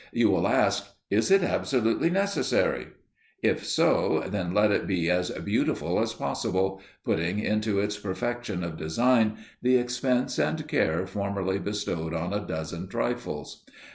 You 0.11 0.31
will 0.31 0.47
ask, 0.47 0.95
"Is 1.11 1.29
it 1.29 1.43
absolutely 1.43 2.09
necessary?" 2.09 2.87
If 3.43 3.63
so, 3.63 4.23
then 4.27 4.51
let 4.51 4.71
it 4.71 4.87
be 4.87 5.11
as 5.11 5.29
beautiful 5.29 5.99
as 5.99 6.11
possible, 6.15 6.81
putting 7.05 7.37
into 7.37 7.79
its 7.79 7.99
perfection 7.99 8.63
of 8.63 8.77
design 8.77 9.37
the 9.61 9.77
expense 9.77 10.39
and 10.39 10.67
care 10.67 11.05
formerly 11.05 11.59
bestowed 11.59 12.15
on 12.15 12.33
a 12.33 12.39
dozen 12.39 12.87
trifles. 12.87 13.63